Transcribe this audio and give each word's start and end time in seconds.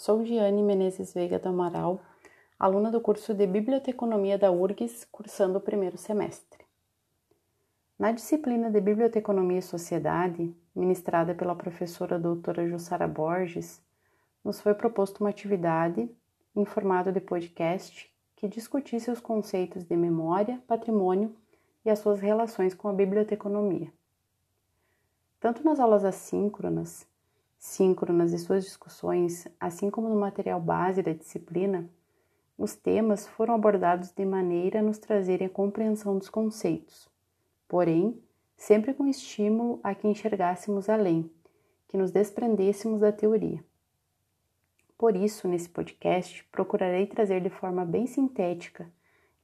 Sou 0.00 0.24
Giane 0.24 0.62
Menezes 0.62 1.12
Veiga 1.12 1.38
do 1.38 1.50
Amaral, 1.50 2.00
aluna 2.58 2.90
do 2.90 3.02
curso 3.02 3.34
de 3.34 3.46
Biblioteconomia 3.46 4.38
da 4.38 4.50
URGS, 4.50 5.06
cursando 5.12 5.58
o 5.58 5.60
primeiro 5.60 5.98
semestre. 5.98 6.64
Na 7.98 8.10
disciplina 8.10 8.70
de 8.70 8.80
Biblioteconomia 8.80 9.58
e 9.58 9.62
Sociedade, 9.62 10.56
ministrada 10.74 11.34
pela 11.34 11.54
professora 11.54 12.18
doutora 12.18 12.66
Jussara 12.66 13.06
Borges, 13.06 13.82
nos 14.42 14.58
foi 14.58 14.72
proposto 14.72 15.20
uma 15.20 15.28
atividade 15.28 16.10
em 16.56 16.64
formato 16.64 17.12
de 17.12 17.20
podcast 17.20 18.10
que 18.36 18.48
discutisse 18.48 19.10
os 19.10 19.20
conceitos 19.20 19.84
de 19.84 19.96
memória, 19.98 20.62
patrimônio 20.66 21.36
e 21.84 21.90
as 21.90 21.98
suas 21.98 22.20
relações 22.20 22.72
com 22.72 22.88
a 22.88 22.94
biblioteconomia. 22.94 23.92
Tanto 25.38 25.62
nas 25.62 25.78
aulas 25.78 26.06
assíncronas 26.06 27.06
síncronas 27.60 28.32
e 28.32 28.38
suas 28.38 28.64
discussões, 28.64 29.46
assim 29.60 29.90
como 29.90 30.08
no 30.08 30.18
material 30.18 30.58
base 30.58 31.02
da 31.02 31.12
disciplina, 31.12 31.86
os 32.56 32.74
temas 32.74 33.28
foram 33.28 33.54
abordados 33.54 34.10
de 34.12 34.24
maneira 34.24 34.80
a 34.80 34.82
nos 34.82 34.96
trazerem 34.96 35.46
a 35.46 35.50
compreensão 35.50 36.16
dos 36.16 36.30
conceitos, 36.30 37.06
porém, 37.68 38.18
sempre 38.56 38.94
com 38.94 39.06
estímulo 39.06 39.78
a 39.82 39.94
que 39.94 40.08
enxergássemos 40.08 40.88
além, 40.88 41.30
que 41.86 41.98
nos 41.98 42.10
desprendêssemos 42.10 43.00
da 43.00 43.12
teoria. 43.12 43.62
Por 44.96 45.14
isso, 45.14 45.46
nesse 45.46 45.68
podcast, 45.68 46.42
procurarei 46.50 47.06
trazer 47.06 47.42
de 47.42 47.50
forma 47.50 47.84
bem 47.84 48.06
sintética 48.06 48.90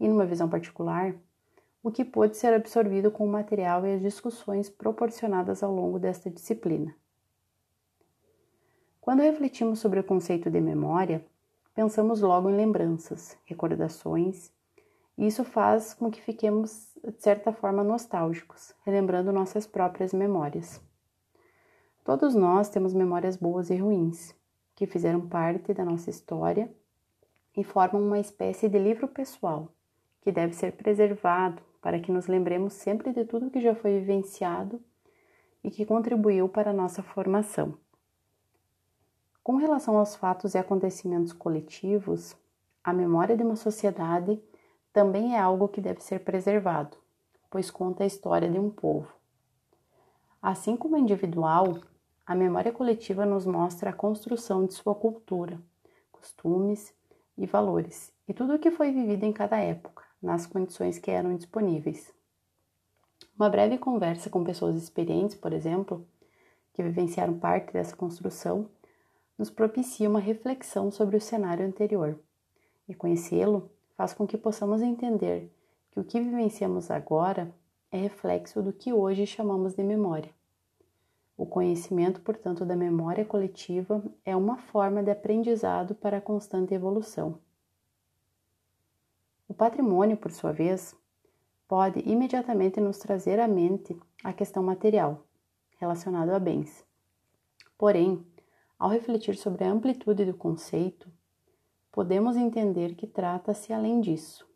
e 0.00 0.08
numa 0.08 0.24
visão 0.24 0.48
particular 0.48 1.14
o 1.82 1.90
que 1.90 2.04
pôde 2.04 2.36
ser 2.36 2.54
absorvido 2.54 3.10
com 3.10 3.26
o 3.26 3.30
material 3.30 3.86
e 3.86 3.92
as 3.92 4.00
discussões 4.00 4.70
proporcionadas 4.70 5.62
ao 5.62 5.74
longo 5.74 5.98
desta 5.98 6.30
disciplina. 6.30 6.96
Quando 9.06 9.20
refletimos 9.20 9.78
sobre 9.78 10.00
o 10.00 10.02
conceito 10.02 10.50
de 10.50 10.60
memória, 10.60 11.24
pensamos 11.72 12.20
logo 12.22 12.50
em 12.50 12.56
lembranças, 12.56 13.38
recordações, 13.44 14.50
e 15.16 15.28
isso 15.28 15.44
faz 15.44 15.94
com 15.94 16.10
que 16.10 16.20
fiquemos, 16.20 16.92
de 17.04 17.22
certa 17.22 17.52
forma, 17.52 17.84
nostálgicos, 17.84 18.74
relembrando 18.84 19.30
nossas 19.30 19.64
próprias 19.64 20.12
memórias. 20.12 20.82
Todos 22.02 22.34
nós 22.34 22.68
temos 22.68 22.92
memórias 22.92 23.36
boas 23.36 23.70
e 23.70 23.76
ruins, 23.76 24.34
que 24.74 24.88
fizeram 24.88 25.20
parte 25.20 25.72
da 25.72 25.84
nossa 25.84 26.10
história 26.10 26.68
e 27.56 27.62
formam 27.62 28.04
uma 28.04 28.18
espécie 28.18 28.68
de 28.68 28.80
livro 28.80 29.06
pessoal, 29.06 29.72
que 30.20 30.32
deve 30.32 30.52
ser 30.52 30.72
preservado 30.72 31.62
para 31.80 32.00
que 32.00 32.10
nos 32.10 32.26
lembremos 32.26 32.72
sempre 32.72 33.12
de 33.12 33.24
tudo 33.24 33.52
que 33.52 33.60
já 33.60 33.72
foi 33.72 34.00
vivenciado 34.00 34.82
e 35.62 35.70
que 35.70 35.86
contribuiu 35.86 36.48
para 36.48 36.70
a 36.70 36.74
nossa 36.74 37.04
formação. 37.04 37.78
Com 39.46 39.54
relação 39.54 39.96
aos 39.96 40.16
fatos 40.16 40.54
e 40.54 40.58
acontecimentos 40.58 41.32
coletivos, 41.32 42.34
a 42.82 42.92
memória 42.92 43.36
de 43.36 43.44
uma 43.44 43.54
sociedade 43.54 44.42
também 44.92 45.36
é 45.36 45.38
algo 45.38 45.68
que 45.68 45.80
deve 45.80 46.00
ser 46.00 46.24
preservado, 46.24 46.96
pois 47.48 47.70
conta 47.70 48.02
a 48.02 48.08
história 48.08 48.50
de 48.50 48.58
um 48.58 48.68
povo. 48.68 49.06
Assim 50.42 50.76
como 50.76 50.96
a 50.96 50.98
individual, 50.98 51.78
a 52.26 52.34
memória 52.34 52.72
coletiva 52.72 53.24
nos 53.24 53.46
mostra 53.46 53.90
a 53.90 53.92
construção 53.92 54.66
de 54.66 54.74
sua 54.74 54.96
cultura, 54.96 55.60
costumes 56.10 56.92
e 57.38 57.46
valores, 57.46 58.12
e 58.26 58.34
tudo 58.34 58.56
o 58.56 58.58
que 58.58 58.72
foi 58.72 58.90
vivido 58.90 59.22
em 59.22 59.32
cada 59.32 59.58
época, 59.58 60.02
nas 60.20 60.44
condições 60.44 60.98
que 60.98 61.12
eram 61.12 61.36
disponíveis. 61.36 62.12
Uma 63.38 63.48
breve 63.48 63.78
conversa 63.78 64.28
com 64.28 64.42
pessoas 64.42 64.76
experientes, 64.76 65.36
por 65.36 65.52
exemplo, 65.52 66.04
que 66.72 66.82
vivenciaram 66.82 67.38
parte 67.38 67.72
dessa 67.72 67.94
construção, 67.94 68.68
nos 69.38 69.50
propicia 69.50 70.08
uma 70.08 70.20
reflexão 70.20 70.90
sobre 70.90 71.16
o 71.16 71.20
cenário 71.20 71.66
anterior, 71.66 72.18
e 72.88 72.94
conhecê-lo 72.94 73.70
faz 73.96 74.12
com 74.12 74.26
que 74.26 74.38
possamos 74.38 74.82
entender 74.82 75.50
que 75.90 76.00
o 76.00 76.04
que 76.04 76.20
vivenciamos 76.20 76.90
agora 76.90 77.54
é 77.90 77.96
reflexo 77.96 78.62
do 78.62 78.72
que 78.72 78.92
hoje 78.92 79.26
chamamos 79.26 79.74
de 79.74 79.82
memória. 79.82 80.30
O 81.36 81.44
conhecimento, 81.44 82.20
portanto, 82.20 82.64
da 82.64 82.74
memória 82.74 83.24
coletiva 83.24 84.02
é 84.24 84.34
uma 84.34 84.56
forma 84.56 85.02
de 85.02 85.10
aprendizado 85.10 85.94
para 85.94 86.16
a 86.16 86.20
constante 86.20 86.72
evolução. 86.72 87.38
O 89.46 89.54
patrimônio, 89.54 90.16
por 90.16 90.32
sua 90.32 90.52
vez, 90.52 90.94
pode 91.68 92.00
imediatamente 92.08 92.80
nos 92.80 92.98
trazer 92.98 93.38
à 93.38 93.46
mente 93.46 93.96
a 94.24 94.32
questão 94.32 94.62
material, 94.62 95.24
relacionada 95.78 96.34
a 96.34 96.38
bens. 96.38 96.84
Porém, 97.76 98.24
ao 98.78 98.90
refletir 98.90 99.36
sobre 99.36 99.64
a 99.64 99.70
amplitude 99.70 100.24
do 100.24 100.34
conceito, 100.34 101.10
podemos 101.90 102.36
entender 102.36 102.94
que 102.94 103.06
trata-se 103.06 103.72
além 103.72 104.00
disso. 104.00 104.46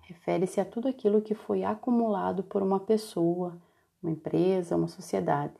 Refere-se 0.00 0.60
a 0.60 0.64
tudo 0.64 0.88
aquilo 0.88 1.22
que 1.22 1.34
foi 1.34 1.62
acumulado 1.62 2.42
por 2.42 2.62
uma 2.62 2.80
pessoa, 2.80 3.56
uma 4.02 4.10
empresa, 4.10 4.76
uma 4.76 4.88
sociedade. 4.88 5.54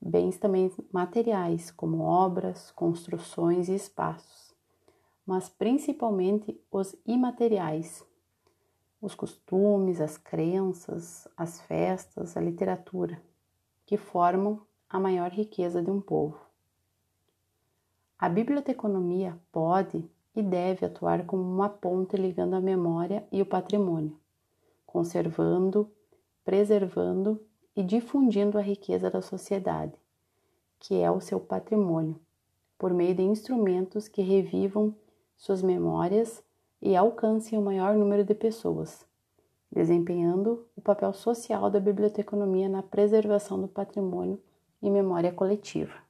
Bens 0.00 0.38
também 0.38 0.72
materiais, 0.92 1.70
como 1.70 2.02
obras, 2.02 2.70
construções 2.70 3.68
e 3.68 3.74
espaços, 3.74 4.54
mas 5.26 5.48
principalmente 5.48 6.58
os 6.70 6.94
imateriais, 7.06 8.04
os 9.00 9.14
costumes, 9.14 10.00
as 10.00 10.16
crenças, 10.16 11.28
as 11.36 11.60
festas, 11.60 12.36
a 12.36 12.40
literatura, 12.40 13.20
que 13.84 13.96
formam 13.96 14.62
a 14.88 15.00
maior 15.00 15.30
riqueza 15.30 15.82
de 15.82 15.90
um 15.90 16.00
povo. 16.00 16.45
A 18.18 18.30
biblioteconomia 18.30 19.38
pode 19.52 20.02
e 20.34 20.42
deve 20.42 20.86
atuar 20.86 21.26
como 21.26 21.42
uma 21.42 21.68
ponte 21.68 22.16
ligando 22.16 22.54
a 22.54 22.60
memória 22.62 23.26
e 23.30 23.42
o 23.42 23.46
patrimônio, 23.46 24.18
conservando, 24.86 25.90
preservando 26.42 27.38
e 27.76 27.82
difundindo 27.82 28.56
a 28.56 28.62
riqueza 28.62 29.10
da 29.10 29.20
sociedade, 29.20 29.92
que 30.78 30.94
é 30.94 31.10
o 31.10 31.20
seu 31.20 31.38
patrimônio, 31.38 32.18
por 32.78 32.94
meio 32.94 33.14
de 33.14 33.22
instrumentos 33.22 34.08
que 34.08 34.22
revivam 34.22 34.94
suas 35.36 35.62
memórias 35.62 36.42
e 36.80 36.96
alcancem 36.96 37.58
o 37.58 37.62
maior 37.62 37.94
número 37.96 38.24
de 38.24 38.34
pessoas, 38.34 39.06
desempenhando 39.70 40.66
o 40.74 40.80
papel 40.80 41.12
social 41.12 41.68
da 41.70 41.78
biblioteconomia 41.78 42.66
na 42.66 42.82
preservação 42.82 43.60
do 43.60 43.68
patrimônio 43.68 44.40
e 44.80 44.88
memória 44.88 45.30
coletiva. 45.30 46.05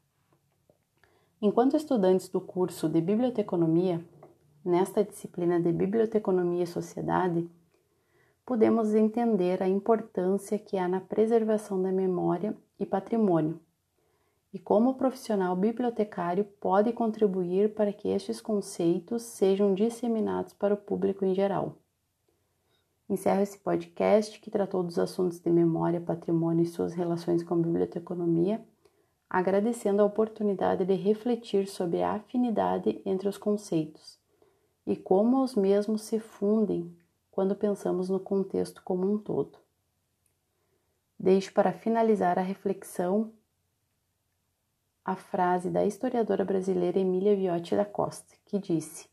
Enquanto 1.40 1.76
estudantes 1.76 2.30
do 2.30 2.40
curso 2.40 2.88
de 2.88 2.98
Biblioteconomia, 2.98 4.02
nesta 4.64 5.04
disciplina 5.04 5.60
de 5.60 5.70
Biblioteconomia 5.70 6.64
e 6.64 6.66
Sociedade, 6.66 7.46
podemos 8.46 8.94
entender 8.94 9.62
a 9.62 9.68
importância 9.68 10.58
que 10.58 10.78
há 10.78 10.88
na 10.88 10.98
preservação 10.98 11.82
da 11.82 11.92
memória 11.92 12.56
e 12.80 12.86
patrimônio, 12.86 13.60
e 14.50 14.58
como 14.58 14.90
o 14.90 14.94
profissional 14.94 15.54
bibliotecário 15.54 16.42
pode 16.58 16.90
contribuir 16.94 17.74
para 17.74 17.92
que 17.92 18.08
estes 18.08 18.40
conceitos 18.40 19.20
sejam 19.20 19.74
disseminados 19.74 20.54
para 20.54 20.72
o 20.72 20.78
público 20.78 21.22
em 21.22 21.34
geral. 21.34 21.76
Encerro 23.10 23.42
esse 23.42 23.58
podcast 23.58 24.40
que 24.40 24.50
tratou 24.50 24.82
dos 24.82 24.98
assuntos 24.98 25.38
de 25.38 25.50
memória, 25.50 26.00
patrimônio 26.00 26.62
e 26.62 26.66
suas 26.66 26.94
relações 26.94 27.42
com 27.42 27.52
a 27.52 27.58
biblioteconomia 27.58 28.64
agradecendo 29.28 30.02
a 30.02 30.04
oportunidade 30.04 30.84
de 30.84 30.94
refletir 30.94 31.66
sobre 31.66 32.02
a 32.02 32.12
afinidade 32.12 33.00
entre 33.04 33.28
os 33.28 33.36
conceitos 33.36 34.18
e 34.86 34.96
como 34.96 35.42
os 35.42 35.54
mesmos 35.54 36.02
se 36.02 36.20
fundem 36.20 36.96
quando 37.30 37.56
pensamos 37.56 38.08
no 38.08 38.20
contexto 38.20 38.82
como 38.84 39.12
um 39.12 39.18
todo. 39.18 39.58
Deixo 41.18 41.52
para 41.52 41.72
finalizar 41.72 42.38
a 42.38 42.42
reflexão 42.42 43.32
a 45.04 45.16
frase 45.16 45.70
da 45.70 45.84
historiadora 45.84 46.44
brasileira 46.44 46.98
Emília 46.98 47.36
Viotti 47.36 47.76
da 47.76 47.84
Costa, 47.84 48.34
que 48.44 48.58
disse 48.58 49.08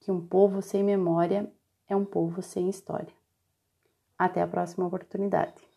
que 0.00 0.12
um 0.12 0.20
povo 0.20 0.60
sem 0.60 0.82
memória 0.82 1.50
é 1.88 1.96
um 1.96 2.04
povo 2.04 2.42
sem 2.42 2.68
história. 2.68 3.14
Até 4.18 4.42
a 4.42 4.46
próxima 4.46 4.86
oportunidade. 4.86 5.67